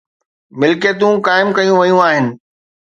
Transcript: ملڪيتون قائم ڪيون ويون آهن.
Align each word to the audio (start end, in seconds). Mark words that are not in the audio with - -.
ملڪيتون 0.59 1.15
قائم 1.27 1.47
ڪيون 1.57 1.75
ويون 1.81 1.99
آهن. 2.07 2.25